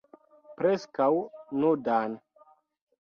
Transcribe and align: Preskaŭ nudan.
Preskaŭ 0.61 1.09
nudan. 1.65 2.17